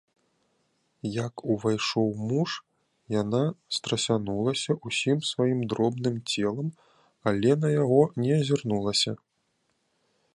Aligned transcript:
Як 1.25 1.35
увайшоў 1.55 2.07
муж, 2.29 2.55
яна 3.21 3.41
страсянулася 3.77 4.77
ўсім 4.87 5.17
сваім 5.33 5.61
дробным 5.75 6.15
целам, 6.33 6.67
але 7.33 7.51
на 7.67 7.75
яго 7.75 8.01
не 8.27 8.31
азірнулася. 8.39 9.11